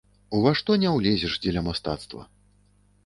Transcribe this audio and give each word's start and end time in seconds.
Ува 0.37 0.53
што 0.61 0.77
не 0.83 0.93
ўлезеш 0.95 1.37
дзеля 1.43 1.65
мастацтва! 1.71 2.23